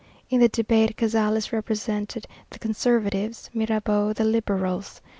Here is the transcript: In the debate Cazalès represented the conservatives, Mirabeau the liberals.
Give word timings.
In 0.31 0.39
the 0.39 0.49
debate 0.49 0.97
Cazalès 0.97 1.51
represented 1.51 2.25
the 2.49 2.57
conservatives, 2.57 3.51
Mirabeau 3.53 4.13
the 4.13 4.23
liberals. 4.23 4.99